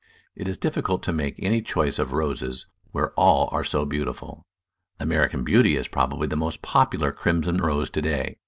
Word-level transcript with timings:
It 0.35 0.47
is 0.47 0.57
difficult 0.57 1.03
to 1.03 1.13
make 1.13 1.35
any 1.37 1.61
choice 1.61 1.99
of 1.99 2.11
Roses 2.11 2.65
where 2.91 3.11
all 3.11 3.49
are 3.51 3.63
so 3.63 3.85
beautiful. 3.85 4.47
American 4.99 5.43
Beauty 5.43 5.75
is 5.75 5.87
prob 5.87 6.13
ably 6.15 6.25
the 6.27 6.35
most 6.35 6.63
popular 6.63 7.11
crimson 7.11 7.57
Rose 7.57 7.91
to 7.91 8.01
day. 8.01 8.37